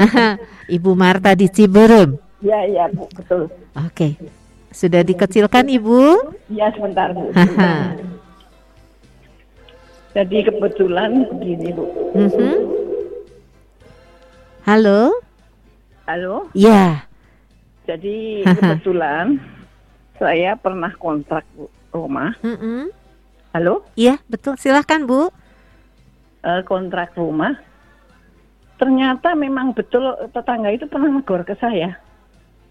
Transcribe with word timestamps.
Ibu 0.76 0.90
Marta 0.92 1.32
di 1.32 1.46
Ciberem. 1.46 2.18
Ya, 2.40 2.62
ya, 2.64 2.84
Bu, 2.90 3.08
betul. 3.12 3.48
Oke. 3.74 4.16
Sudah 4.70 5.00
dikecilkan 5.00 5.66
Ibu? 5.66 6.00
Ya, 6.52 6.68
sebentar, 6.70 7.10
Bu. 7.10 7.32
Sebentar. 7.32 7.96
Jadi 10.12 10.38
kebetulan 10.44 11.10
begini, 11.28 11.68
Bu. 11.72 11.84
Mhm. 12.12 12.54
Halo? 14.64 15.12
Halo, 16.06 16.46
Ya. 16.54 17.02
jadi 17.82 18.46
kebetulan 18.46 19.42
saya 20.18 20.54
pernah 20.54 20.94
kontrak 20.94 21.42
rumah. 21.90 22.34
Mhm. 22.42 22.90
Halo, 23.50 23.82
Iya, 23.94 24.20
betul. 24.26 24.54
Silahkan 24.54 25.02
Bu. 25.02 25.30
Eh, 26.42 26.62
kontrak 26.62 27.10
rumah. 27.14 27.58
Ternyata 28.76 29.32
memang 29.32 29.72
betul 29.72 30.04
tetangga 30.36 30.68
itu 30.68 30.84
pernah 30.84 31.08
negor 31.08 31.42
ke 31.48 31.56
saya. 31.56 31.96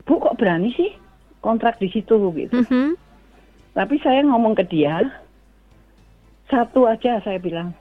Bu, 0.06 0.22
kok 0.22 0.38
berani 0.38 0.70
sih 0.78 0.94
kontrak 1.42 1.82
di 1.82 1.90
situ 1.90 2.30
gitu. 2.34 2.62
Mhm. 2.62 2.94
Tapi 3.74 3.96
saya 4.06 4.22
ngomong 4.22 4.54
ke 4.54 4.64
dia, 4.70 5.02
satu 6.50 6.86
aja 6.86 7.20
saya 7.26 7.42
bilang, 7.42 7.74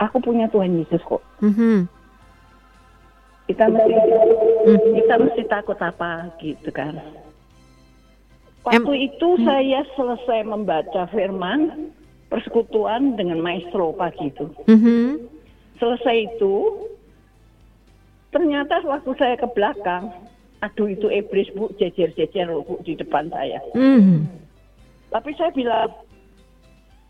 aku 0.00 0.18
punya 0.18 0.48
Tuhan 0.48 0.80
Yesus 0.80 1.00
kok. 1.04 1.20
Mhm. 1.44 1.86
Kita 3.52 3.68
mesti, 3.68 3.94
kita 4.96 5.14
mesti 5.20 5.42
takut 5.44 5.76
apa 5.76 6.32
gitu 6.40 6.72
kan. 6.72 6.96
Waktu 8.62 8.94
itu 9.10 9.28
saya 9.42 9.82
selesai 9.98 10.46
membaca 10.46 11.10
firman 11.10 11.90
persekutuan 12.30 13.18
dengan 13.18 13.42
maestro 13.42 13.92
pagi 13.92 14.30
itu. 14.30 14.46
Mhm. 14.70 15.20
Selesai 15.82 16.16
itu, 16.32 16.54
ternyata 18.72 18.88
waktu 18.88 19.12
saya 19.20 19.36
ke 19.36 19.48
belakang, 19.52 20.08
aduh 20.64 20.88
itu 20.88 21.12
iblis 21.12 21.52
bu, 21.52 21.68
jejer-jejer 21.76 22.48
loh 22.48 22.64
bu 22.64 22.80
di 22.80 22.96
depan 22.96 23.28
saya. 23.28 23.60
Mhm. 23.76 24.24
Tapi 25.12 25.30
saya 25.36 25.52
bilang, 25.52 25.92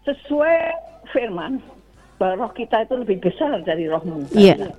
sesuai 0.02 0.58
firman, 1.14 1.62
bahwa 2.18 2.46
roh 2.46 2.52
kita 2.58 2.82
itu 2.82 2.98
lebih 2.98 3.22
besar 3.22 3.62
dari 3.62 3.86
rohmu. 3.86 4.26
Iya. 4.34 4.58
bilang. 4.58 4.74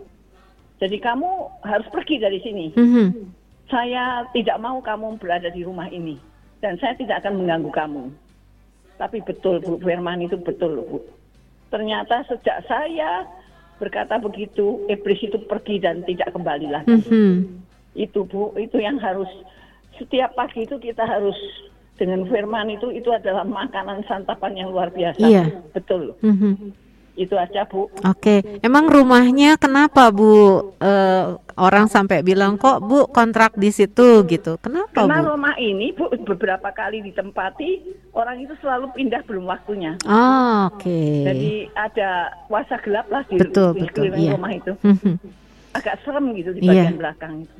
Jadi 0.83 0.97
kamu 0.99 1.31
harus 1.63 1.87
pergi 1.87 2.19
dari 2.19 2.43
sini. 2.43 2.75
Mhm. 2.75 3.31
Saya 3.71 4.27
tidak 4.35 4.59
mau 4.59 4.83
kamu 4.83 5.15
berada 5.23 5.47
di 5.55 5.63
rumah 5.63 5.87
ini. 5.87 6.19
Dan 6.59 6.75
saya 6.83 6.99
tidak 6.99 7.23
akan 7.23 7.39
mengganggu 7.39 7.71
kamu. 7.71 8.03
Tapi 8.99 9.23
betul 9.23 9.63
Bu, 9.63 9.79
firman 9.79 10.19
itu 10.19 10.35
betul 10.35 10.83
Bu. 10.83 10.99
Ternyata 11.71 12.27
sejak 12.27 12.67
saya 12.67 13.23
berkata 13.83 14.15
begitu, 14.15 14.87
iblis 14.87 15.19
itu 15.19 15.35
pergi 15.43 15.83
dan 15.83 16.07
tidak 16.07 16.31
kembali 16.31 16.67
lagi. 16.71 16.95
Mhm. 17.03 17.59
Itu 17.99 18.23
Bu, 18.23 18.55
itu 18.55 18.79
yang 18.79 18.95
harus 19.03 19.27
setiap 19.99 20.33
pagi 20.39 20.63
itu 20.63 20.79
kita 20.79 21.03
harus 21.03 21.35
dengan 21.99 22.25
firman 22.25 22.73
itu 22.73 22.89
itu 22.89 23.11
adalah 23.13 23.45
makanan 23.45 24.01
santapan 24.07 24.57
yang 24.57 24.71
luar 24.71 24.89
biasa. 24.89 25.21
Iya. 25.21 25.45
Betul. 25.75 26.15
Mhm. 26.23 26.82
Itu 27.13 27.37
aja 27.37 27.61
Bu. 27.63 27.93
Oke, 28.03 28.41
emang 28.59 28.89
rumahnya 28.89 29.53
kenapa 29.55 30.09
Bu? 30.09 30.73
Eh, 30.81 31.25
orang 31.53 31.85
sampai 31.85 32.25
bilang 32.25 32.57
kok 32.57 32.81
Bu 32.81 33.05
kontrak 33.05 33.53
di 33.53 33.69
situ 33.69 34.25
gitu. 34.25 34.57
Kenapa 34.57 35.05
Karena 35.05 35.21
Bu? 35.21 35.37
rumah 35.37 35.53
ini 35.55 35.93
Bu 35.93 36.09
beberapa 36.25 36.73
kali 36.73 37.05
ditempati 37.05 37.69
orang 38.11 38.41
itu 38.41 38.57
selalu 38.57 38.89
pindah 38.91 39.21
belum 39.23 39.45
waktunya. 39.45 39.93
Oh, 40.03 40.73
Oke. 40.73 41.21
Jadi 41.23 41.69
ada 41.71 42.09
kuasa 42.49 42.81
gelap 42.81 43.05
lah 43.07 43.21
di, 43.29 43.37
Betul, 43.37 43.77
di 43.77 43.85
betul, 43.85 44.09
iya. 44.17 44.33
rumah 44.33 44.49
itu. 44.49 44.73
Mhm. 44.81 45.13
Agak 45.73 46.01
serem 46.01 46.25
gitu 46.33 46.49
di 46.53 46.65
Iya. 46.65 46.69
bagian 46.89 46.97
belakang 46.97 47.33
itu. 47.45 47.57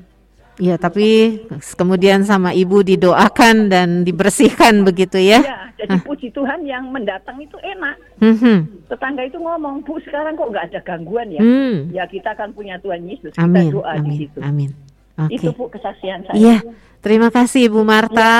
Iya, 0.61 0.77
tapi 0.77 1.41
kemudian 1.73 2.21
sama 2.21 2.53
ibu 2.53 2.85
didoakan 2.85 3.73
dan 3.73 4.05
dibersihkan 4.05 4.85
begitu 4.85 5.17
ya? 5.17 5.41
Ya, 5.41 5.59
jadi 5.81 5.97
puji 6.05 6.29
Tuhan 6.29 6.61
yang 6.69 6.93
mendatang 6.93 7.41
itu 7.41 7.57
enak. 7.57 7.97
Mhm. 8.21 8.85
Tetangga 8.85 9.25
itu 9.25 9.41
ngomong, 9.41 9.81
Bu 9.81 9.97
sekarang 10.05 10.37
kok 10.37 10.53
nggak 10.53 10.65
ada 10.69 10.79
gangguan 10.85 11.33
ya? 11.33 11.41
Hmm. 11.41 11.89
Ya 11.89 12.05
kita 12.05 12.37
akan 12.37 12.53
punya 12.53 12.77
Tuhan 12.77 13.01
Yesus. 13.01 13.33
Kita 13.33 13.41
Amin, 13.41 13.73
doa 13.73 13.97
di 13.97 14.05
amin, 14.05 14.17
situ. 14.21 14.39
amin. 14.45 14.69
Oke. 15.17 15.33
Itu 15.41 15.49
Bu 15.57 15.69
kesaksian 15.73 16.25
saya. 16.29 16.37
Iya, 16.37 16.57
terima 17.01 17.33
kasih 17.33 17.73
Ibu 17.73 17.81
Marta. 17.81 18.33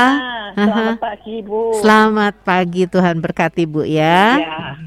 Ya, 0.54 0.70
selamat 0.70 0.98
pagi 1.02 1.36
Bu. 1.42 1.62
Selamat 1.82 2.34
pagi, 2.46 2.84
Tuhan 2.86 3.16
berkati 3.26 3.64
Bu 3.66 3.82
ya. 3.90 4.38
Ya. 4.38 4.83